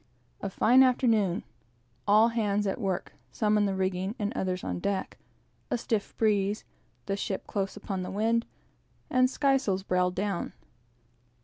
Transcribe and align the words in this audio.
A 0.41 0.49
fine 0.49 0.81
afternoon; 0.81 1.43
all 2.07 2.29
hands 2.29 2.65
at 2.65 2.81
work, 2.81 3.13
some 3.29 3.55
in 3.55 3.67
the 3.67 3.75
rigging, 3.75 4.15
and 4.17 4.33
others 4.33 4.63
on 4.63 4.79
deck; 4.79 5.19
a 5.69 5.77
stiff 5.77 6.17
breeze, 6.17 6.63
and 7.07 7.19
ship 7.19 7.45
close 7.45 7.77
upon 7.77 8.01
the 8.01 8.09
wind, 8.09 8.47
and 9.11 9.29
skysails 9.29 9.83
brailed 9.85 10.15
down. 10.15 10.53